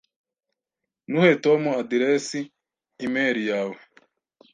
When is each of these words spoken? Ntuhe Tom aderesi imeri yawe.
Ntuhe 1.09 1.31
Tom 1.43 1.61
aderesi 1.81 2.39
imeri 3.05 3.41
yawe. 3.49 3.77